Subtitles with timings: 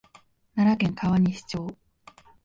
[0.55, 1.77] 奈良県川西町